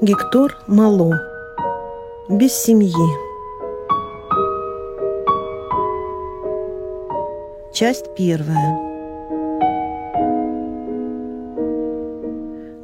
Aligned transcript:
Гектор 0.00 0.56
Мало. 0.68 1.20
Без 2.28 2.52
семьи. 2.52 2.92
Часть 7.72 8.14
первая. 8.14 8.78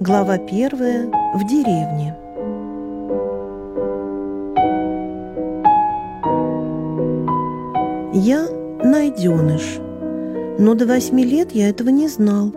Глава 0.00 0.38
первая. 0.38 1.08
В 1.36 1.46
деревне. 1.46 2.16
Я 8.12 8.48
найденыш. 8.82 9.78
Но 10.58 10.74
до 10.74 10.84
восьми 10.86 11.24
лет 11.24 11.52
я 11.52 11.68
этого 11.68 11.90
не 11.90 12.08
знал 12.08 12.52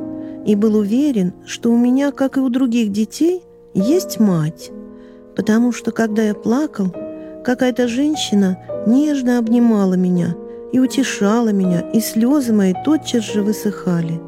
и 0.47 0.55
был 0.55 0.77
уверен, 0.77 1.33
что 1.45 1.69
у 1.69 1.77
меня, 1.77 2.11
как 2.11 2.37
и 2.37 2.39
у 2.39 2.49
других 2.49 2.91
детей, 2.91 3.43
есть 3.77 4.19
мать, 4.19 4.71
потому 5.35 5.71
что, 5.71 5.91
когда 5.91 6.23
я 6.23 6.33
плакал, 6.33 6.91
какая-то 7.45 7.87
женщина 7.87 8.57
нежно 8.87 9.37
обнимала 9.37 9.93
меня 9.93 10.35
и 10.71 10.79
утешала 10.79 11.49
меня, 11.49 11.81
и 11.91 11.99
слезы 11.99 12.53
мои 12.53 12.73
тотчас 12.83 13.23
же 13.23 13.43
высыхали. 13.43 14.19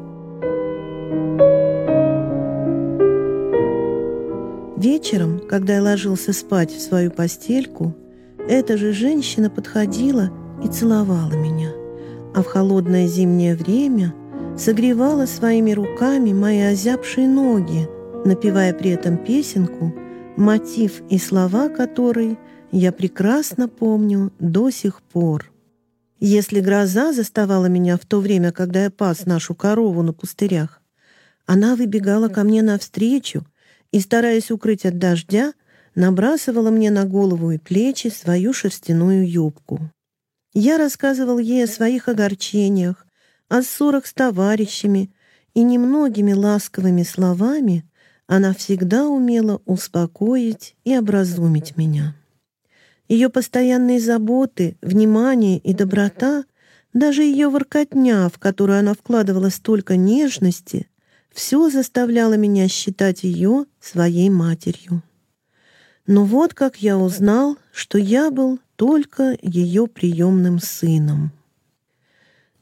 Вечером, 4.76 5.42
когда 5.48 5.74
я 5.74 5.82
ложился 5.82 6.32
спать 6.32 6.70
в 6.70 6.80
свою 6.80 7.10
постельку, 7.10 7.94
эта 8.48 8.78
же 8.78 8.92
женщина 8.92 9.50
подходила 9.50 10.30
и 10.64 10.68
целовала 10.68 11.32
меня, 11.32 11.72
а 12.34 12.42
в 12.42 12.46
холодное 12.46 13.06
зимнее 13.06 13.56
время 13.56 14.14
согревала 14.56 15.26
своими 15.26 15.72
руками 15.72 16.32
мои 16.32 16.60
озябшие 16.60 17.28
ноги– 17.28 17.88
напевая 18.24 18.74
при 18.74 18.90
этом 18.90 19.16
песенку, 19.16 19.94
мотив 20.36 21.02
и 21.08 21.18
слова 21.18 21.68
которой 21.68 22.38
я 22.72 22.92
прекрасно 22.92 23.68
помню 23.68 24.32
до 24.38 24.70
сих 24.70 25.02
пор. 25.02 25.50
Если 26.18 26.60
гроза 26.60 27.12
заставала 27.12 27.66
меня 27.66 27.96
в 27.96 28.04
то 28.04 28.20
время, 28.20 28.52
когда 28.52 28.84
я 28.84 28.90
пас 28.90 29.26
нашу 29.26 29.54
корову 29.54 30.02
на 30.02 30.12
пустырях, 30.12 30.82
она 31.46 31.74
выбегала 31.74 32.28
ко 32.28 32.44
мне 32.44 32.62
навстречу 32.62 33.46
и, 33.90 34.00
стараясь 34.00 34.50
укрыть 34.50 34.84
от 34.84 34.98
дождя, 34.98 35.52
набрасывала 35.94 36.70
мне 36.70 36.90
на 36.90 37.06
голову 37.06 37.50
и 37.50 37.58
плечи 37.58 38.08
свою 38.08 38.52
шерстяную 38.52 39.28
юбку. 39.28 39.90
Я 40.52 40.78
рассказывал 40.78 41.38
ей 41.38 41.64
о 41.64 41.68
своих 41.68 42.08
огорчениях, 42.08 43.06
о 43.48 43.62
ссорах 43.62 44.06
с 44.06 44.12
товарищами, 44.12 45.10
и 45.54 45.62
немногими 45.62 46.32
ласковыми 46.32 47.02
словами 47.02 47.84
она 48.30 48.54
всегда 48.54 49.08
умела 49.08 49.60
успокоить 49.66 50.76
и 50.84 50.96
образумить 50.96 51.76
меня. 51.76 52.14
Ее 53.08 53.28
постоянные 53.28 53.98
заботы, 53.98 54.76
внимание 54.82 55.58
и 55.58 55.74
доброта, 55.74 56.44
даже 56.92 57.24
ее 57.24 57.48
воркотня, 57.48 58.28
в 58.28 58.38
которую 58.38 58.78
она 58.78 58.94
вкладывала 58.94 59.48
столько 59.48 59.96
нежности, 59.96 60.88
все 61.32 61.70
заставляло 61.70 62.34
меня 62.34 62.68
считать 62.68 63.24
ее 63.24 63.64
своей 63.80 64.30
матерью. 64.30 65.02
Но 66.06 66.24
вот 66.24 66.54
как 66.54 66.76
я 66.76 66.98
узнал, 66.98 67.58
что 67.72 67.98
я 67.98 68.30
был 68.30 68.60
только 68.76 69.36
ее 69.42 69.88
приемным 69.88 70.60
сыном. 70.60 71.32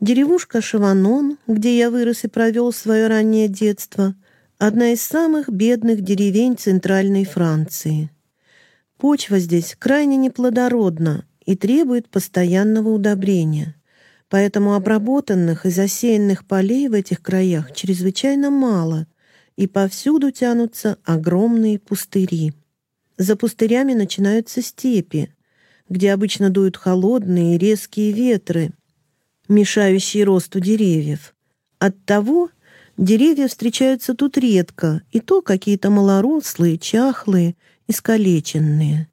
Деревушка 0.01 0.63
Шаванон, 0.63 1.37
где 1.47 1.77
я 1.77 1.91
вырос 1.91 2.25
и 2.25 2.29
провел 2.29 2.73
свое 2.73 3.07
раннее 3.07 3.49
детство— 3.49 4.15
одна 4.59 4.91
из 4.91 5.03
самых 5.03 5.49
бедных 5.49 6.03
деревень 6.03 6.57
Центральной 6.57 7.25
Франции. 7.25 8.11
Почва 8.97 9.39
здесь 9.39 9.77
крайне 9.79 10.17
неплодородна 10.17 11.25
и 11.47 11.57
требует 11.57 12.09
постоянного 12.09 12.89
удобрения, 12.89 13.77
поэтому 14.29 14.75
обработанных 14.75 15.65
и 15.65 15.71
засеянных 15.71 16.45
полей 16.45 16.89
в 16.89 16.93
этих 16.95 17.23
краях 17.23 17.73
чрезвычайно 17.73 18.51
мало, 18.51 19.07
и 19.57 19.69
повсюду 19.69 20.33
тянутся 20.33 20.99
огромные 21.05 21.79
пустыри. 21.79 22.53
За 23.17 23.37
пустырями 23.37 23.95
начинаются 23.95 24.61
степи, 24.61 25.33
где 25.89 26.13
обычно 26.13 26.51
дуют 26.51 26.77
холодные 26.77 27.55
и 27.55 27.59
резкие 27.59 28.11
ветры, 28.11 28.73
мешающие 29.49 30.25
росту 30.25 30.59
деревьев. 30.59 31.35
Оттого 31.79 32.51
Деревья 32.99 33.47
встречаются 33.47 34.13
тут 34.15 34.37
редко, 34.37 35.03
и 35.13 35.21
то 35.21 35.41
какие-то 35.41 35.89
малорослые, 35.89 36.79
чахлые, 36.79 37.55
искалеченные. 37.87 39.09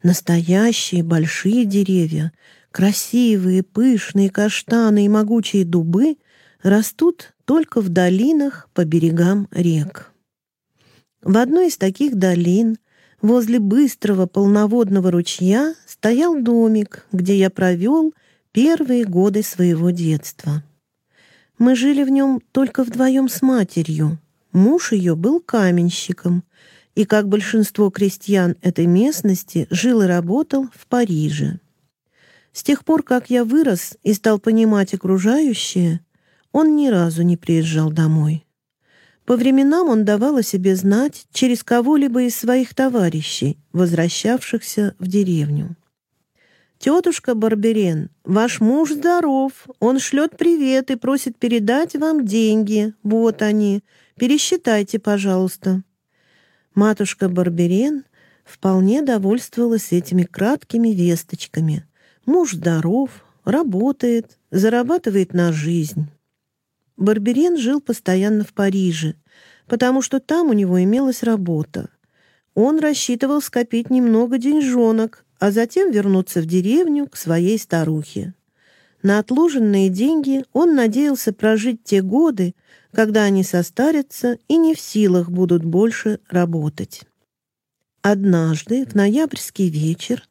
Настоящие 0.00 1.02
большие 1.02 1.64
деревья, 1.64 2.32
красивые, 2.70 3.64
пышные 3.64 4.30
каштаны 4.30 5.06
и 5.06 5.08
могучие 5.08 5.64
дубы 5.64 6.18
растут 6.62 7.34
только 7.44 7.80
в 7.80 7.88
долинах 7.88 8.68
по 8.72 8.84
берегам 8.84 9.48
рек. 9.50 10.12
В 11.20 11.36
одной 11.36 11.66
из 11.66 11.76
таких 11.78 12.14
долин, 12.14 12.78
возле 13.20 13.58
быстрого 13.58 14.26
полноводного 14.26 15.10
ручья, 15.10 15.74
стоял 15.84 16.40
домик, 16.40 17.04
где 17.10 17.36
я 17.36 17.50
провел 17.50 18.14
первые 18.52 19.04
годы 19.04 19.42
своего 19.42 19.90
детства. 19.90 20.62
Мы 21.58 21.74
жили 21.74 22.02
в 22.04 22.10
нем 22.10 22.42
только 22.52 22.84
вдвоем 22.84 23.28
с 23.28 23.40
матерью. 23.40 24.18
Муж 24.52 24.92
ее 24.92 25.16
был 25.16 25.40
каменщиком, 25.40 26.44
и, 26.94 27.04
как 27.04 27.28
большинство 27.28 27.90
крестьян 27.90 28.56
этой 28.62 28.86
местности, 28.86 29.66
жил 29.70 30.02
и 30.02 30.06
работал 30.06 30.66
в 30.74 30.86
Париже. 30.86 31.60
С 32.52 32.62
тех 32.62 32.84
пор, 32.84 33.02
как 33.02 33.30
я 33.30 33.44
вырос 33.44 33.96
и 34.02 34.14
стал 34.14 34.38
понимать 34.38 34.94
окружающее, 34.94 36.00
он 36.52 36.74
ни 36.74 36.88
разу 36.88 37.22
не 37.22 37.36
приезжал 37.36 37.90
домой. 37.90 38.46
По 39.26 39.36
временам 39.36 39.88
он 39.88 40.04
давал 40.04 40.36
о 40.36 40.42
себе 40.42 40.76
знать 40.76 41.26
через 41.32 41.62
кого-либо 41.62 42.22
из 42.22 42.36
своих 42.36 42.74
товарищей, 42.74 43.58
возвращавшихся 43.72 44.94
в 44.98 45.06
деревню. 45.06 45.76
«Тетушка 46.86 47.34
Барберен, 47.34 48.10
ваш 48.22 48.60
муж 48.60 48.92
здоров. 48.92 49.50
Он 49.80 49.98
шлет 49.98 50.36
привет 50.38 50.92
и 50.92 50.94
просит 50.94 51.36
передать 51.36 51.96
вам 51.96 52.24
деньги. 52.24 52.94
Вот 53.02 53.42
они. 53.42 53.82
Пересчитайте, 54.16 55.00
пожалуйста». 55.00 55.82
Матушка 56.76 57.28
Барберен 57.28 58.04
вполне 58.44 59.02
довольствовалась 59.02 59.90
этими 59.90 60.22
краткими 60.22 60.90
весточками. 60.90 61.84
Муж 62.24 62.52
здоров, 62.52 63.10
работает, 63.44 64.38
зарабатывает 64.52 65.34
на 65.34 65.52
жизнь. 65.52 66.06
Барберен 66.96 67.56
жил 67.58 67.80
постоянно 67.80 68.44
в 68.44 68.52
Париже, 68.52 69.16
потому 69.66 70.02
что 70.02 70.20
там 70.20 70.50
у 70.50 70.52
него 70.52 70.80
имелась 70.80 71.24
работа. 71.24 71.90
Он 72.54 72.78
рассчитывал 72.78 73.42
скопить 73.42 73.90
немного 73.90 74.38
деньжонок, 74.38 75.25
а 75.38 75.50
затем 75.50 75.90
вернуться 75.90 76.40
в 76.40 76.46
деревню 76.46 77.06
к 77.06 77.16
своей 77.16 77.58
старухе. 77.58 78.34
На 79.02 79.18
отложенные 79.18 79.88
деньги 79.88 80.44
он 80.52 80.74
надеялся 80.74 81.32
прожить 81.32 81.84
те 81.84 82.02
годы, 82.02 82.54
когда 82.92 83.24
они 83.24 83.44
состарятся 83.44 84.38
и 84.48 84.56
не 84.56 84.74
в 84.74 84.80
силах 84.80 85.30
будут 85.30 85.64
больше 85.64 86.20
работать. 86.28 87.02
Однажды, 88.02 88.86
в 88.86 88.94
ноябрьский 88.94 89.68
вечер, 89.68 90.28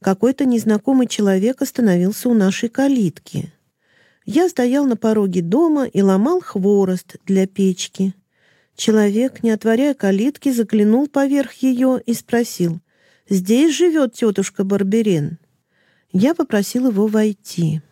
какой-то 0.00 0.44
незнакомый 0.44 1.06
человек 1.06 1.62
остановился 1.62 2.28
у 2.28 2.34
нашей 2.34 2.68
калитки. 2.68 3.52
Я 4.24 4.48
стоял 4.48 4.86
на 4.86 4.96
пороге 4.96 5.42
дома 5.42 5.86
и 5.86 6.02
ломал 6.02 6.40
хворост 6.40 7.16
для 7.26 7.46
печки. 7.46 8.14
Человек, 8.76 9.42
не 9.42 9.50
отворяя 9.50 9.94
калитки, 9.94 10.52
заглянул 10.52 11.06
поверх 11.06 11.52
ее 11.54 12.00
и 12.04 12.12
спросил, 12.12 12.80
Здесь 13.28 13.74
живет 13.74 14.12
тетушка 14.14 14.62
Барберин. 14.62 15.38
Я 16.12 16.34
попросил 16.34 16.90
его 16.90 17.08
войти. 17.08 17.82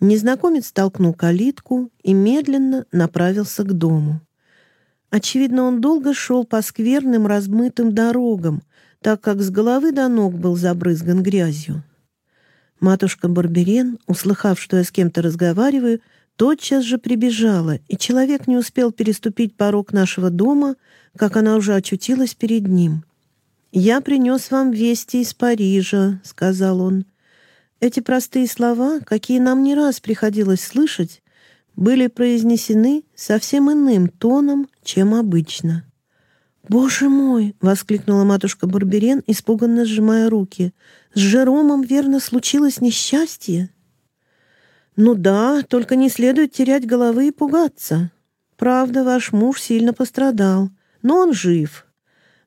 Незнакомец 0.00 0.72
толкнул 0.72 1.14
калитку 1.14 1.90
и 2.02 2.12
медленно 2.12 2.84
направился 2.92 3.64
к 3.64 3.72
дому. 3.72 4.20
Очевидно, 5.08 5.62
он 5.62 5.80
долго 5.80 6.12
шел 6.12 6.44
по 6.44 6.60
скверным 6.60 7.26
размытым 7.26 7.94
дорогам, 7.94 8.62
так 9.00 9.22
как 9.22 9.40
с 9.40 9.48
головы 9.48 9.92
до 9.92 10.08
ног 10.08 10.34
был 10.34 10.54
забрызган 10.56 11.22
грязью. 11.22 11.82
Матушка 12.78 13.28
Барберен, 13.28 13.98
услыхав, 14.06 14.60
что 14.60 14.76
я 14.76 14.84
с 14.84 14.90
кем-то 14.90 15.22
разговариваю, 15.22 16.00
тотчас 16.36 16.84
же 16.84 16.98
прибежала, 16.98 17.78
и 17.88 17.96
человек 17.96 18.46
не 18.46 18.58
успел 18.58 18.92
переступить 18.92 19.56
порог 19.56 19.94
нашего 19.94 20.28
дома, 20.28 20.76
как 21.16 21.38
она 21.38 21.56
уже 21.56 21.74
очутилась 21.74 22.34
перед 22.34 22.66
ним. 22.66 23.04
«Я 23.76 24.00
принес 24.00 24.52
вам 24.52 24.70
вести 24.70 25.20
из 25.20 25.34
Парижа»,— 25.34 26.20
сказал 26.22 26.80
он. 26.80 27.06
Эти 27.80 27.98
простые 27.98 28.46
слова, 28.46 29.00
какие 29.00 29.40
нам 29.40 29.64
не 29.64 29.74
раз 29.74 29.98
приходилось 29.98 30.60
слышать, 30.60 31.24
были 31.74 32.06
произнесены 32.06 33.02
совсем 33.16 33.72
иным 33.72 34.06
тоном, 34.06 34.68
чем 34.84 35.12
обычно. 35.12 35.84
«Боже 36.68 37.08
мой!»— 37.08 37.56
воскликнула 37.60 38.22
матушка 38.22 38.68
Барберен, 38.68 39.24
испуганно 39.26 39.84
сжимая 39.84 40.30
руки. 40.30 40.72
«С 41.12 41.18
Жеромом, 41.18 41.82
верно, 41.82 42.20
случилось 42.20 42.80
несчастье?» 42.80 43.70
«Ну 44.94 45.16
да, 45.16 45.62
только 45.62 45.96
не 45.96 46.10
следует 46.10 46.52
терять 46.52 46.86
головы 46.86 47.26
и 47.26 47.32
пугаться. 47.32 48.12
Правда, 48.56 49.02
ваш 49.02 49.32
муж 49.32 49.60
сильно 49.60 49.92
пострадал, 49.92 50.70
но 51.02 51.16
он 51.16 51.32
жив. 51.32 51.84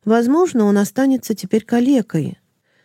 Возможно, 0.08 0.64
он 0.64 0.78
останется 0.78 1.36
теперь 1.36 1.66
калекой. 1.66 2.40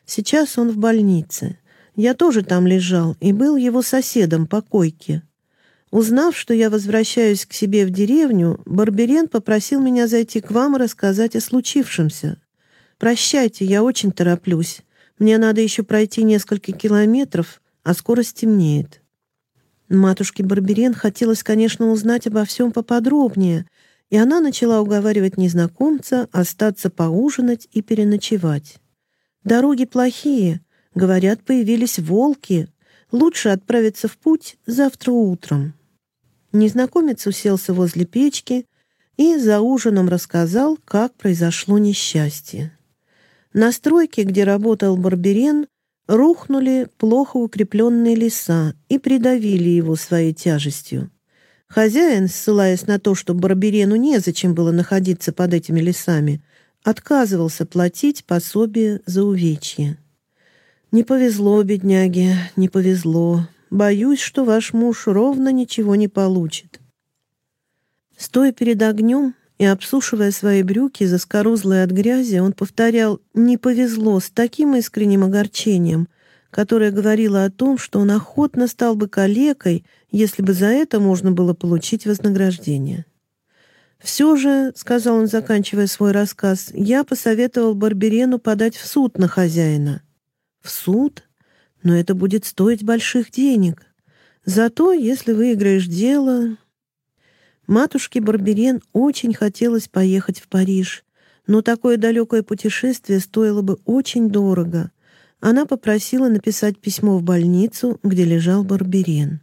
Сейчас 0.04 0.58
он 0.58 0.70
в 0.70 0.76
больнице. 0.76 1.56
Я 1.94 2.14
тоже 2.14 2.42
там 2.42 2.66
лежал 2.66 3.16
и 3.20 3.32
был 3.32 3.54
его 3.54 3.80
соседом 3.80 4.48
по 4.48 4.60
койке. 4.60 5.22
Узнав, 5.92 6.36
что 6.36 6.52
я 6.52 6.68
возвращаюсь 6.68 7.46
к 7.46 7.52
себе 7.52 7.86
в 7.86 7.90
деревню, 7.90 8.60
Барберен 8.66 9.28
попросил 9.28 9.80
меня 9.80 10.08
зайти 10.08 10.40
к 10.40 10.50
вам 10.50 10.74
и 10.74 10.80
рассказать 10.80 11.36
о 11.36 11.40
случившемся. 11.40 12.38
Прощайте, 12.98 13.64
я 13.66 13.84
очень 13.84 14.10
тороплюсь. 14.10 14.80
Мне 15.20 15.38
надо 15.38 15.60
еще 15.60 15.84
пройти 15.84 16.24
несколько 16.24 16.72
километров, 16.72 17.62
а 17.84 17.94
скоро 17.94 18.24
стемнеет. 18.24 19.00
Матушке 19.88 20.42
Барберен 20.42 20.92
хотелось, 20.92 21.44
конечно, 21.44 21.92
узнать 21.92 22.26
обо 22.26 22.44
всем 22.44 22.72
поподробнее, 22.72 23.66
и 24.12 24.16
она 24.18 24.40
начала 24.40 24.82
уговаривать 24.82 25.38
незнакомца 25.38 26.28
остаться 26.32 26.90
поужинать 26.90 27.66
и 27.72 27.80
переночевать. 27.80 28.76
«Дороги 29.42 29.86
плохие. 29.86 30.60
Говорят, 30.94 31.42
появились 31.42 31.98
волки. 31.98 32.68
Лучше 33.10 33.48
отправиться 33.48 34.08
в 34.08 34.18
путь 34.18 34.58
завтра 34.66 35.12
утром». 35.12 35.72
Незнакомец 36.52 37.26
уселся 37.26 37.72
возле 37.72 38.04
печки 38.04 38.66
и 39.16 39.38
за 39.38 39.62
ужином 39.62 40.10
рассказал, 40.10 40.78
как 40.84 41.14
произошло 41.14 41.78
несчастье. 41.78 42.76
На 43.54 43.72
стройке, 43.72 44.24
где 44.24 44.44
работал 44.44 44.98
Барберен, 44.98 45.68
рухнули 46.06 46.86
плохо 46.98 47.38
укрепленные 47.38 48.14
леса 48.14 48.74
и 48.90 48.98
придавили 48.98 49.70
его 49.70 49.96
своей 49.96 50.34
тяжестью. 50.34 51.10
Хозяин, 51.74 52.28
ссылаясь 52.28 52.86
на 52.86 52.98
то, 52.98 53.14
что 53.14 53.32
Барберену 53.32 53.96
незачем 53.96 54.52
было 54.52 54.72
находиться 54.72 55.32
под 55.32 55.54
этими 55.54 55.80
лесами, 55.80 56.42
отказывался 56.82 57.64
платить 57.64 58.26
пособие 58.26 59.00
за 59.06 59.24
увечье. 59.24 59.96
«Не 60.90 61.02
повезло, 61.02 61.62
бедняге, 61.62 62.36
не 62.56 62.68
повезло. 62.68 63.48
Боюсь, 63.70 64.20
что 64.20 64.44
ваш 64.44 64.74
муж 64.74 65.06
ровно 65.06 65.50
ничего 65.50 65.94
не 65.94 66.08
получит. 66.08 66.78
Стоя 68.18 68.52
перед 68.52 68.82
огнем 68.82 69.34
и 69.56 69.64
обсушивая 69.64 70.30
свои 70.30 70.62
брюки, 70.62 71.04
заскорузлые 71.04 71.84
от 71.84 71.90
грязи, 71.90 72.36
он 72.36 72.52
повторял 72.52 73.18
«не 73.32 73.56
повезло» 73.56 74.20
с 74.20 74.28
таким 74.28 74.76
искренним 74.76 75.24
огорчением, 75.24 76.06
которое 76.52 76.92
говорило 76.92 77.44
о 77.44 77.50
том, 77.50 77.78
что 77.78 77.98
он 77.98 78.12
охотно 78.12 78.68
стал 78.68 78.94
бы 78.94 79.08
калекой, 79.08 79.84
если 80.12 80.42
бы 80.42 80.52
за 80.52 80.66
это 80.66 81.00
можно 81.00 81.32
было 81.32 81.52
получить 81.52 82.06
вознаграждение. 82.06 83.06
«Все 83.98 84.36
же»,— 84.36 84.72
сказал 84.76 85.16
он, 85.16 85.26
заканчивая 85.26 85.88
свой 85.88 86.12
рассказ,— 86.12 86.70
«я 86.74 87.02
посоветовал 87.02 87.74
Барберену 87.74 88.38
подать 88.38 88.76
в 88.76 88.86
суд 88.86 89.18
на 89.18 89.26
хозяина». 89.26 90.02
«В 90.60 90.70
суд?» 90.70 91.24
но 91.82 91.96
это 91.96 92.14
будет 92.14 92.44
стоить 92.44 92.84
больших 92.84 93.30
денег. 93.30 93.82
Зато, 94.44 94.92
если 94.92 95.32
выиграешь 95.32 95.86
дело... 95.86 96.56
Матушке 97.68 98.20
Барберен 98.20 98.82
очень 98.92 99.32
хотелось 99.32 99.86
поехать 99.86 100.40
в 100.40 100.48
Париж, 100.48 101.04
но 101.46 101.62
такое 101.62 101.96
далекое 101.96 102.42
путешествие 102.42 103.20
стоило 103.20 103.62
бы 103.62 103.78
очень 103.84 104.30
дорого. 104.30 104.90
Она 105.42 105.66
попросила 105.66 106.28
написать 106.28 106.78
письмо 106.78 107.18
в 107.18 107.24
больницу, 107.24 107.98
где 108.04 108.24
лежал 108.24 108.62
Барберен. 108.62 109.40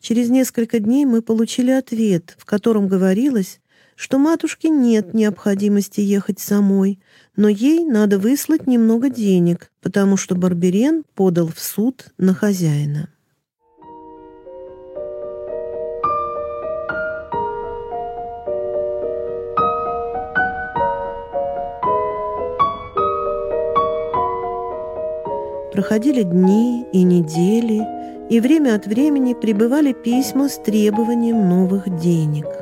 Через 0.00 0.30
несколько 0.30 0.78
дней 0.78 1.04
мы 1.04 1.20
получили 1.20 1.72
ответ, 1.72 2.36
в 2.38 2.44
котором 2.44 2.86
говорилось, 2.86 3.58
что 3.96 4.18
матушке 4.18 4.68
нет 4.68 5.14
необходимости 5.14 6.00
ехать 6.00 6.38
самой, 6.38 7.00
но 7.34 7.48
ей 7.48 7.84
надо 7.84 8.20
выслать 8.20 8.68
немного 8.68 9.10
денег, 9.10 9.72
потому 9.82 10.16
что 10.16 10.36
Барберен 10.36 11.02
подал 11.16 11.48
в 11.48 11.58
суд 11.58 12.06
на 12.18 12.34
хозяина. 12.34 13.08
Проходили 25.72 26.22
дни 26.22 26.86
и 26.92 27.02
недели, 27.02 27.82
и 28.28 28.40
время 28.40 28.74
от 28.74 28.86
времени 28.86 29.34
прибывали 29.34 29.92
письма 29.92 30.48
с 30.48 30.56
требованием 30.58 31.48
новых 31.48 31.98
денег– 31.98 32.46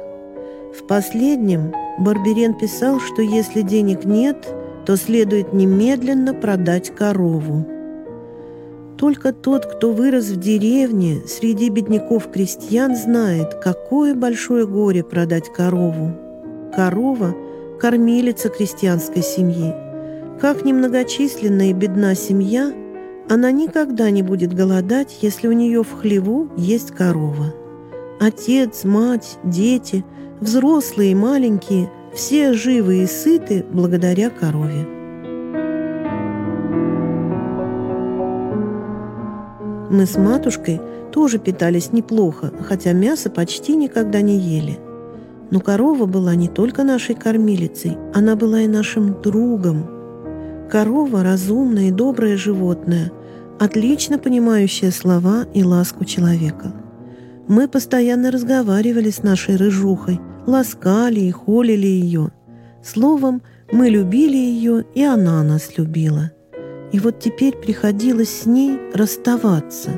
в 0.73 0.87
последнем 0.87 1.75
Барберен 1.99 2.55
писал, 2.55 3.01
что 3.01 3.23
если 3.23 3.63
денег 3.63 4.05
нет, 4.05 4.55
то 4.87 4.97
следует 4.97 5.53
немедленно 5.53 6.33
продать 6.33 6.95
корову. 6.95 7.67
Только 8.97 9.33
тот, 9.33 9.67
кто 9.67 9.93
вырос 9.93 10.27
в 10.27 10.39
деревне, 10.39 11.23
среди 11.27 11.71
бедняков-крестьян, 11.71 12.95
знает, 12.97 13.55
какое 13.55 14.15
большое 14.15 14.67
горе 14.67 15.03
продать 15.03 15.53
корову. 15.53 16.13
Корова– 16.75 17.35
кормилица 17.81 18.49
крестьянской 18.49 19.23
семьи. 19.23 19.75
Как 20.41 20.65
немногочисленная 20.65 21.71
и 21.71 21.73
бедна 21.73 22.15
семья, 22.15 22.73
она 23.31 23.51
никогда 23.51 24.11
не 24.11 24.23
будет 24.23 24.53
голодать, 24.53 25.21
если 25.23 25.49
у 25.49 25.53
нее 25.53 25.83
в 25.83 25.93
хлеву 25.93 26.51
есть 26.59 26.91
корова. 26.91 27.55
Отец, 28.21 28.85
мать, 28.85 29.39
дети– 29.43 30.05
Взрослые 30.41 31.13
и 31.13 31.15
маленькие, 31.15 31.91
все 32.15 32.55
живы 32.55 33.03
и 33.03 33.07
сыты 33.07 33.63
благодаря 33.71 34.31
корове. 34.31 34.87
Мы 39.91 40.07
с 40.07 40.17
матушкой 40.17 40.81
тоже 41.13 41.39
питались 41.39 41.93
неплохо, 41.93 42.55
хотя 42.67 42.93
мясо 42.93 43.29
почти 43.29 43.77
никогда 43.77 44.23
не 44.23 44.39
ели. 44.39 44.79
Но 45.51 45.61
корова 45.61 46.07
была 46.07 46.35
не 46.35 46.49
только 46.49 46.85
нашей 46.85 47.15
кормилицей, 47.15 47.99
она 48.15 48.35
была 48.35 48.63
и 48.63 48.67
нашим 48.67 49.21
другом. 49.21 49.91
Корова– 50.71 51.23
разумное 51.23 51.89
и 51.89 51.93
доброе 51.93 52.39
животное, 52.39 53.13
отлично 53.61 54.19
понимающее 54.19 54.91
слова 54.91 55.45
и 55.53 55.63
ласку 55.63 56.07
человека. 56.07 56.73
Мы 57.47 57.69
постоянно 57.69 58.31
разговаривали 58.31 59.11
с 59.11 59.23
нашей 59.23 59.57
рыжухой, 59.57 60.19
ласкали 60.47 61.21
и 61.21 61.31
холили 61.31 61.87
ее. 61.87 62.31
Словом, 62.83 63.43
мы 63.71 63.91
любили 63.91 64.37
ее, 64.37 64.87
и 64.95 65.05
она 65.05 65.43
нас 65.43 65.77
любила. 65.77 66.33
И 66.91 66.99
вот 66.99 67.21
теперь 67.21 67.55
приходилось 67.55 68.41
с 68.41 68.47
ней 68.47 68.79
расставаться. 68.95 69.91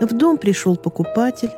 В 0.00 0.12
дом 0.12 0.38
пришел 0.38 0.76
покупатель. 0.76 1.50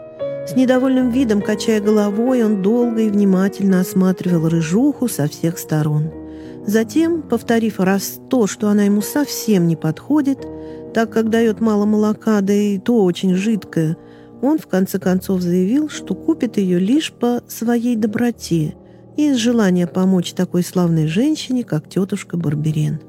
С 0.49 0.57
недовольным 0.57 1.11
видом, 1.11 1.43
качая 1.43 1.81
головой, 1.81 2.43
он 2.43 2.63
долго 2.63 3.03
и 3.03 3.11
внимательно 3.11 3.81
осматривал 3.81 4.49
рыжуху 4.49 5.09
со 5.09 5.29
всех 5.29 5.59
сторон– 5.59 6.11
Затем, 6.69 7.23
повторив 7.23 7.81
раз 7.81 8.21
то, 8.29 8.47
что 8.47 8.69
она 8.69 8.83
ему 8.83 9.01
совсем 9.01 9.67
не 9.67 9.75
подходит, 9.75 10.47
так 10.93 11.11
как 11.11 11.31
дает 11.31 11.63
мало 11.63 11.87
молока, 11.87 12.43
да 12.43 12.53
и 12.53 12.79
то 12.79 13.05
очень 13.05 13.35
жидкое, 13.35 13.97
он 14.43 14.59
в 14.59 14.67
конце 14.67 14.99
концов 14.99 15.41
заявил, 15.41 15.89
что 15.89 16.15
купит 16.15 16.59
ее 16.59 16.79
лишь 16.79 17.11
по 17.11 17.43
своей 17.49 17.97
доброте 17.97 18.77
и 19.17 19.31
из 19.31 19.39
желания 19.39 19.87
помочь 19.87 20.35
такой 20.35 20.63
славной 20.63 21.07
женщине, 21.07 21.65
как 21.65 21.89
тетушка 21.89 22.37
Барберен. 22.37 23.01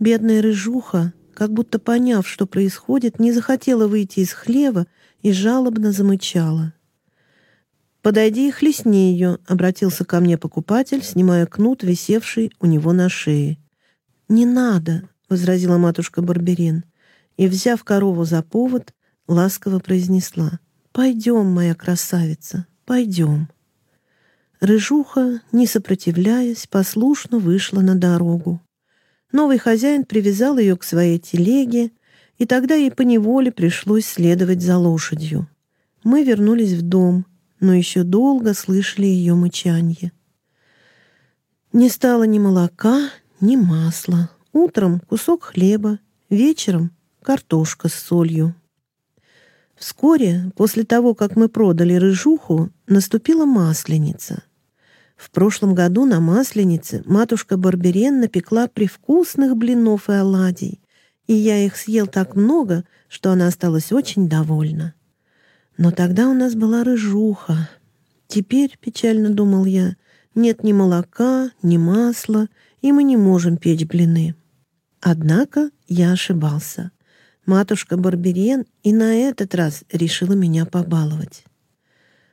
Бедная 0.00 0.42
рыжуха, 0.42 1.12
как 1.32 1.52
будто 1.52 1.78
поняв, 1.78 2.26
что 2.26 2.44
происходит, 2.46 3.20
не 3.20 3.30
захотела 3.30 3.86
выйти 3.86 4.18
из 4.18 4.32
хлева 4.32 4.88
и 5.22 5.32
жалобно 5.32 5.92
замычала– 5.92 6.72
«Подойди 8.02 8.48
и 8.48 8.50
хлестни 8.50 9.12
ее»,— 9.12 9.38
обратился 9.46 10.04
ко 10.06 10.20
мне 10.20 10.38
покупатель, 10.38 11.02
снимая 11.02 11.44
кнут, 11.46 11.82
висевший 11.82 12.50
у 12.58 12.66
него 12.66 12.92
на 12.92 13.10
шее. 13.10 13.58
«Не 14.28 14.46
надо»,— 14.46 15.02
возразила 15.28 15.76
матушка 15.76 16.22
Барберин, 16.22 16.84
и, 17.36 17.46
взяв 17.46 17.84
корову 17.84 18.24
за 18.24 18.42
повод, 18.42 18.94
ласково 19.28 19.80
произнесла. 19.80 20.60
«Пойдем, 20.92 21.46
моя 21.46 21.74
красавица, 21.74 22.66
пойдем». 22.86 23.48
Рыжуха, 24.60 25.40
не 25.52 25.66
сопротивляясь, 25.66 26.66
послушно 26.66 27.38
вышла 27.38 27.80
на 27.80 27.94
дорогу. 27.94 28.62
Новый 29.30 29.58
хозяин 29.58 30.04
привязал 30.04 30.58
ее 30.58 30.76
к 30.76 30.84
своей 30.84 31.18
телеге, 31.18 31.92
и 32.40 32.46
тогда 32.46 32.74
ей 32.74 32.90
поневоле 32.90 33.52
пришлось 33.52 34.06
следовать 34.06 34.62
за 34.62 34.78
лошадью. 34.78 35.46
Мы 36.02 36.24
вернулись 36.24 36.72
в 36.72 36.80
дом, 36.80 37.26
но 37.60 37.74
еще 37.74 38.02
долго 38.02 38.54
слышали 38.54 39.04
ее 39.04 39.34
мычанье. 39.34 40.10
Не 41.74 41.90
стало 41.90 42.22
ни 42.22 42.38
молока, 42.38 43.10
ни 43.42 43.56
масла. 43.56 44.30
Утром 44.54 45.00
кусок 45.00 45.44
хлеба, 45.44 45.98
вечером 46.30 46.92
картошка 47.22 47.90
с 47.90 47.94
солью. 47.94 48.54
Вскоре, 49.76 50.50
после 50.56 50.84
того, 50.84 51.14
как 51.14 51.36
мы 51.36 51.50
продали 51.50 51.92
рыжуху, 51.92 52.70
наступила 52.86 53.44
масленица. 53.44 54.44
В 55.14 55.30
прошлом 55.30 55.74
году 55.74 56.06
на 56.06 56.20
масленице 56.20 57.02
матушка 57.04 57.58
Барберен 57.58 58.18
напекла 58.18 58.66
привкусных 58.66 59.58
блинов 59.58 60.08
и 60.08 60.14
оладий, 60.14 60.79
и 61.30 61.32
я 61.32 61.64
их 61.64 61.76
съел 61.76 62.08
так 62.08 62.34
много, 62.34 62.82
что 63.06 63.30
она 63.30 63.46
осталась 63.46 63.92
очень 63.92 64.28
довольна. 64.28 64.94
Но 65.78 65.92
тогда 65.92 66.28
у 66.28 66.34
нас 66.34 66.56
была 66.56 66.82
рыжуха. 66.82 67.70
Теперь, 68.26 68.76
печально 68.80 69.30
думал 69.30 69.64
я, 69.64 69.94
нет 70.34 70.64
ни 70.64 70.72
молока, 70.72 71.52
ни 71.62 71.76
масла, 71.76 72.48
и 72.82 72.90
мы 72.90 73.04
не 73.04 73.16
можем 73.16 73.58
печь 73.58 73.86
блины. 73.86 74.34
Однако 75.00 75.70
я 75.86 76.10
ошибался. 76.10 76.90
Матушка 77.46 77.96
Барберен 77.96 78.64
и 78.82 78.92
на 78.92 79.14
этот 79.14 79.54
раз 79.54 79.84
решила 79.92 80.32
меня 80.32 80.66
побаловать. 80.66 81.44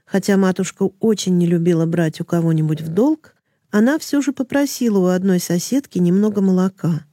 Хотя 0.07 0.37
матушка 0.37 0.89
очень 0.99 1.37
не 1.37 1.45
любила 1.45 1.85
брать 1.85 2.19
у 2.19 2.25
кого-нибудь 2.25 2.81
в 2.81 2.87
долг, 2.87 3.35
она 3.69 3.99
все 3.99 4.23
же 4.23 4.31
попросила 4.31 4.97
у 4.97 5.05
одной 5.05 5.39
соседки 5.39 5.99
немного 5.99 6.41
молока, 6.41 7.05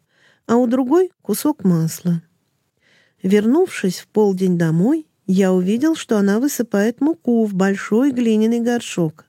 а 0.46 0.56
у 0.56 0.66
другой— 0.66 1.10
кусок 1.22 1.64
масла. 1.64 2.22
Вернувшись 3.22 4.00
в 4.00 4.06
полдень 4.08 4.58
домой, 4.58 5.06
я 5.26 5.52
увидел, 5.52 5.96
что 5.96 6.18
она 6.18 6.38
высыпает 6.38 7.00
муку 7.00 7.44
в 7.46 7.54
большой 7.54 8.12
глиняный 8.12 8.60
горшок. 8.60 9.24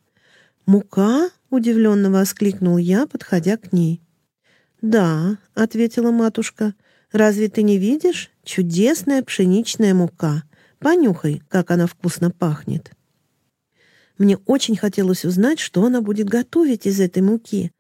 «Мука?»— 0.66 1.30
удивленно 1.50 2.12
воскликнул 2.12 2.78
я, 2.78 3.08
подходя 3.08 3.56
к 3.56 3.72
ней. 3.72 4.02
«Да»,— 4.82 5.38
ответила 5.54 6.12
матушка,— 6.12 6.74
«разве 7.12 7.48
ты 7.48 7.62
не 7.64 7.78
видишь? 7.78 8.32
Чудесная 8.44 9.24
пшеничная 9.24 9.94
мука. 9.94 10.44
Понюхай, 10.80 11.42
как 11.48 11.72
она 11.72 11.88
вкусно 11.88 12.32
пахнет». 12.32 12.92
Мне 14.18 14.38
очень 14.46 14.78
хотелось 14.78 15.26
узнать, 15.26 15.60
что 15.60 15.84
она 15.86 16.02
будет 16.02 16.28
готовить 16.28 16.86
из 16.86 17.00
этой 17.00 17.22
муки. 17.22 17.72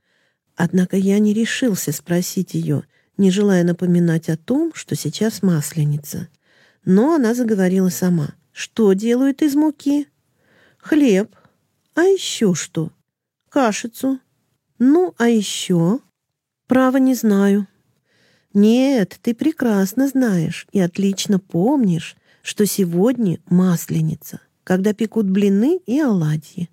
Однако 0.55 0.97
я 0.97 1.19
не 1.19 1.33
решился 1.33 1.91
спросить 1.91 2.53
ее, 2.53 2.83
не 3.17 3.31
желая 3.31 3.63
напоминать 3.63 4.29
о 4.29 4.37
том, 4.37 4.71
что 4.73 4.95
сейчас 4.95 5.41
масленица. 5.41 6.27
Но 6.83 7.15
она 7.15 7.33
заговорила 7.33 7.89
сама. 7.89 8.35
«Что 8.51 8.93
делают 8.93 9.41
из 9.41 9.55
муки?» 9.55 10.07
«Хлеб. 10.77 11.35
А 11.93 12.03
еще 12.03 12.53
что?» 12.53 12.91
«Кашицу. 13.49 14.19
Ну, 14.79 15.13
а 15.17 15.27
еще?» 15.27 15.99
«Право 16.67 16.97
не 16.97 17.15
знаю». 17.15 17.67
«Нет, 18.53 19.19
ты 19.21 19.35
прекрасно 19.35 20.07
знаешь 20.07 20.67
и 20.71 20.79
отлично 20.79 21.39
помнишь, 21.39 22.15
что 22.41 22.65
сегодня 22.65 23.39
масленица, 23.47 24.39
когда 24.63 24.93
пекут 24.93 25.29
блины 25.29 25.81
и 25.85 25.99
оладьи. 25.99 26.69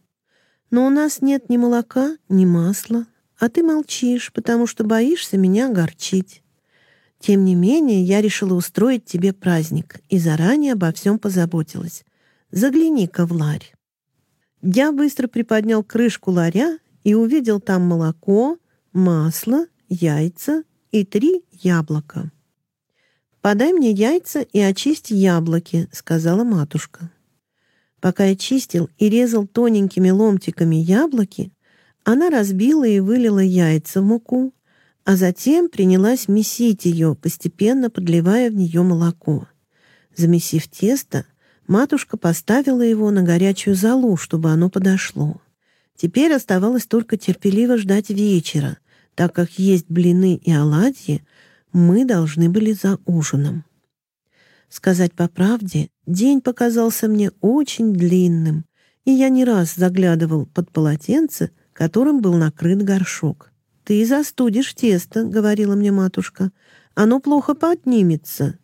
Но 0.71 0.87
у 0.87 0.91
нас 0.91 1.21
нет 1.21 1.49
ни 1.49 1.57
молока, 1.57 2.17
ни 2.29 2.45
масла, 2.45 3.07
а 3.43 3.49
ты 3.49 3.65
молчишь, 3.65 4.33
потому 4.33 4.69
что 4.69 4.85
боишься 4.85 5.37
меня 5.37 5.69
огорчить. 5.69 6.45
Тем 7.19 7.45
не 7.45 7.57
менее, 7.57 8.05
я 8.05 8.21
решила 8.21 8.55
устроить 8.55 9.05
тебе 9.05 9.33
праздник 9.33 9.99
и 10.09 10.21
заранее 10.21 10.75
обо 10.75 10.93
всем 10.93 11.19
позаботилась. 11.19 12.05
Загляни-ка 12.53 13.27
в 13.27 13.33
ларь. 13.33 13.75
Я 14.63 14.93
быстро 14.93 15.27
приподнял 15.27 15.83
крышку 15.83 16.31
ларя 16.31 16.79
и 17.03 17.15
увидел 17.15 17.59
там 17.59 17.83
молоко, 17.83 18.59
масло, 18.93 19.67
яйца 19.89 20.63
и 20.93 21.05
три 21.05 21.43
яблока. 21.51 22.31
«Подай 23.41 23.73
мне 23.73 23.91
яйца 23.91 24.43
и 24.43 24.61
очисти 24.61 25.15
яблоки»,— 25.15 25.89
сказала 25.93 26.45
матушка. 26.45 27.11
Пока 28.01 28.27
я 28.27 28.37
чистил 28.37 28.89
и 28.99 29.09
резал 29.09 29.49
тоненькими 29.49 30.11
ломтиками 30.11 30.77
яблоки, 30.77 31.51
она 32.05 32.31
разбила 32.31 32.87
и 32.87 33.01
вылила 33.01 33.39
яйца 33.39 34.01
в 34.01 34.05
муку, 34.05 34.55
а 35.05 35.17
затем 35.17 35.69
принялась 35.69 36.29
месить 36.29 36.85
ее, 36.85 37.15
постепенно 37.15 37.91
подливая 37.91 38.51
в 38.51 38.55
нее 38.55 38.83
молоко. 38.83 39.49
Замесив 40.17 40.69
тесто, 40.69 41.27
матушка 41.67 42.17
поставила 42.17 42.83
его 42.83 43.11
на 43.11 43.23
горячую 43.23 43.75
золу, 43.75 44.17
чтобы 44.17 44.51
оно 44.51 44.71
подошло. 44.71 45.41
Теперь 45.97 46.33
оставалось 46.33 46.87
только 46.87 47.17
терпеливо 47.17 47.77
ждать 47.79 48.11
вечера, 48.11 48.79
так 49.15 49.35
как 49.35 49.59
есть 49.59 49.87
блины 49.89 50.37
и 50.37 50.53
оладьи 50.53 51.25
мы 51.73 52.05
должны 52.05 52.49
были 52.49 52.73
за 52.73 52.99
ужином. 53.07 53.65
Сказать 54.69 55.13
по 55.13 55.29
правде, 55.29 55.89
день 56.07 56.41
показался 56.41 57.09
мне 57.09 57.31
очень 57.41 57.93
длинным, 57.93 58.65
и 59.05 59.11
я 59.11 59.29
не 59.29 59.45
раз 59.45 59.75
заглядывал 59.75 60.47
под 60.47 60.71
полотенце, 60.71 61.51
которым 61.73 62.21
был 62.21 62.35
накрыт 62.35 62.83
горшок. 62.83 63.51
«Ты 63.85 64.07
застудишь 64.07 64.75
тесто»,— 64.75 65.25
говорила 65.25 65.75
мне 65.75 65.93
матушка. 65.93 66.51
«Оно 66.95 67.21
плохо 67.21 67.55
поднимется». 67.55 68.59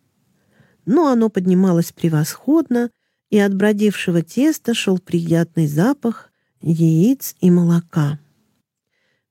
Но 0.85 1.07
оно 1.07 1.29
поднималось 1.29 1.91
превосходно, 1.91 2.89
и 3.29 3.37
от 3.37 3.53
бродившего 3.53 4.23
теста 4.23 4.73
шел 4.73 4.97
приятный 4.97 5.67
запах 5.67 6.31
яиц 6.61 7.35
и 7.41 7.51
молока. 7.51 8.19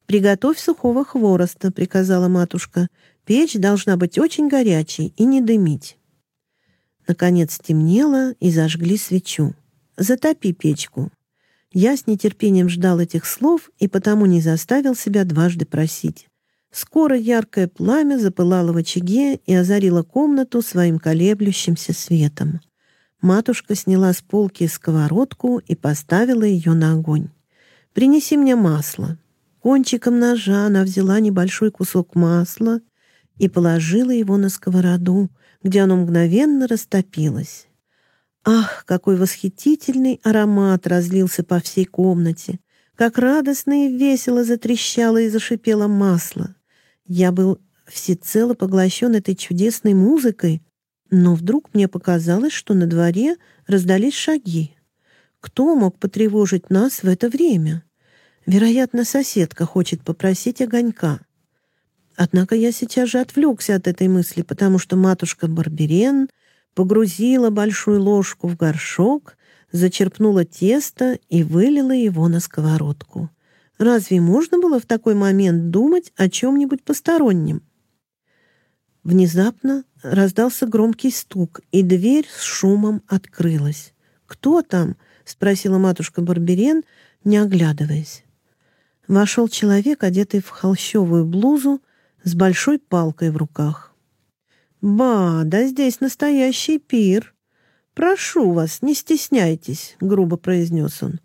«Приготовь 0.06 0.58
сухого 0.58 1.04
хвороста»,— 1.04 1.70
приказала 1.72 2.28
матушка. 2.28 2.88
«Печь 3.24 3.54
должна 3.54 3.96
быть 3.96 4.18
очень 4.18 4.48
горячей 4.48 5.12
и 5.16 5.24
не 5.24 5.40
дымить». 5.40 5.98
Наконец 7.06 7.54
стемнело, 7.54 8.32
и 8.32 8.50
зажгли 8.50 8.96
свечу. 8.96 9.54
«Затопи 9.96 10.52
печку». 10.52 11.10
Я 11.72 11.96
с 11.96 12.06
нетерпением 12.06 12.68
ждал 12.68 12.98
этих 12.98 13.26
слов 13.26 13.70
и 13.78 13.88
потому 13.88 14.26
не 14.26 14.40
заставил 14.40 14.94
себя 14.94 15.24
дважды 15.24 15.66
просить. 15.66 16.28
Скоро 16.70 17.16
яркое 17.16 17.68
пламя 17.68 18.18
запылало 18.18 18.72
в 18.72 18.76
очаге 18.76 19.36
и 19.36 19.54
озарило 19.54 20.02
комнату 20.02 20.62
своим 20.62 20.98
колеблющимся 20.98 21.92
светом. 21.92 22.60
Матушка 23.20 23.74
сняла 23.74 24.12
с 24.12 24.22
полки 24.22 24.66
сковородку 24.66 25.58
и 25.58 25.74
поставила 25.74 26.44
ее 26.44 26.74
на 26.74 26.92
огонь. 26.92 27.28
«Принеси 27.92 28.36
мне 28.36 28.54
масло». 28.54 29.18
Кончиком 29.60 30.20
ножа 30.20 30.66
она 30.66 30.84
взяла 30.84 31.18
небольшой 31.18 31.72
кусок 31.72 32.14
масла 32.14 32.80
и 33.38 33.48
положила 33.48 34.10
его 34.10 34.36
на 34.36 34.50
сковороду, 34.50 35.30
где 35.62 35.80
оно 35.80 35.96
мгновенно 35.96 36.68
растопилось. 36.68 37.66
Ах, 38.50 38.86
какой 38.86 39.18
восхитительный 39.18 40.22
аромат 40.24 40.86
разлился 40.86 41.44
по 41.44 41.60
всей 41.60 41.84
комнате! 41.84 42.60
Как 42.96 43.18
радостно 43.18 43.84
и 43.84 43.94
весело 43.94 44.42
затрещало 44.42 45.20
и 45.20 45.28
зашипело 45.28 45.86
масло! 45.86 46.56
Я 47.04 47.30
был 47.30 47.60
всецело 47.86 48.54
поглощен 48.54 49.14
этой 49.14 49.34
чудесной 49.34 49.92
музыкой, 49.92 50.62
но 51.10 51.34
вдруг 51.34 51.74
мне 51.74 51.88
показалось, 51.88 52.54
что 52.54 52.72
на 52.72 52.86
дворе 52.86 53.36
раздались 53.66 54.14
шаги. 54.14 54.74
Кто 55.40 55.74
мог 55.74 55.98
потревожить 55.98 56.70
нас 56.70 57.02
в 57.02 57.06
это 57.06 57.28
время? 57.28 57.84
Вероятно, 58.46 59.04
соседка 59.04 59.66
хочет 59.66 60.00
попросить 60.00 60.62
огонька. 60.62 61.20
Однако 62.16 62.54
я 62.54 62.72
сейчас 62.72 63.10
же 63.10 63.20
отвлекся 63.20 63.74
от 63.74 63.86
этой 63.86 64.08
мысли, 64.08 64.40
потому 64.40 64.78
что 64.78 64.96
матушка 64.96 65.48
Барберен 65.48 66.30
погрузила 66.78 67.50
большую 67.50 68.00
ложку 68.00 68.46
в 68.46 68.56
горшок, 68.56 69.36
зачерпнула 69.72 70.44
тесто 70.44 71.18
и 71.28 71.42
вылила 71.42 71.90
его 71.90 72.28
на 72.28 72.38
сковородку. 72.38 73.30
Разве 73.78 74.20
можно 74.20 74.60
было 74.60 74.78
в 74.78 74.86
такой 74.86 75.16
момент 75.16 75.70
думать 75.70 76.12
о 76.14 76.30
чем-нибудь 76.30 76.84
постороннем? 76.84 77.62
Внезапно 79.02 79.82
раздался 80.04 80.68
громкий 80.68 81.10
стук, 81.10 81.62
и 81.72 81.82
дверь 81.82 82.28
с 82.30 82.42
шумом 82.42 83.02
открылась. 83.08 83.92
«Кто 84.26 84.62
там?»— 84.62 84.94
спросила 85.24 85.78
матушка 85.78 86.22
Барберен, 86.22 86.84
не 87.24 87.38
оглядываясь. 87.38 88.22
Вошел 89.08 89.48
человек, 89.48 90.04
одетый 90.04 90.40
в 90.40 90.48
холщовую 90.50 91.24
блузу, 91.24 91.82
с 92.22 92.36
большой 92.36 92.78
палкой 92.78 93.32
в 93.32 93.36
руках. 93.36 93.87
«Ба, 94.80 95.42
да 95.44 95.64
здесь 95.64 96.00
настоящий 96.00 96.78
пир. 96.78 97.34
Прошу 97.94 98.52
вас, 98.52 98.80
не 98.80 98.94
стесняйтесь»,— 98.94 99.96
грубо 100.00 100.36
произнес 100.36 101.02
он. 101.02 101.18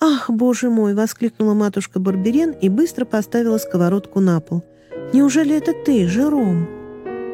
«Ах, 0.00 0.28
боже 0.28 0.68
мой!»— 0.68 0.94
воскликнула 0.96 1.54
матушка 1.54 2.00
Барберен 2.00 2.50
и 2.50 2.68
быстро 2.68 3.04
поставила 3.04 3.58
сковородку 3.58 4.18
на 4.18 4.40
пол. 4.40 4.64
«Неужели 5.12 5.54
это 5.54 5.72
ты, 5.84 6.08
Жером?» 6.08 6.68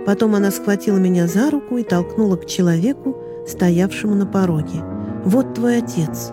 Потом 0.05 0.35
она 0.35 0.51
схватила 0.51 0.99
меня 0.99 1.27
за 1.27 1.51
руку 1.51 1.79
и 1.79 1.83
толкнула 1.83 2.37
к 2.37 2.47
человеку, 2.47 3.17
стоявшему 3.47 4.15
на 4.15 4.27
пороге. 4.27 4.85
«Вот 5.25 5.55
твой 5.55 5.79
отец. 5.79 6.31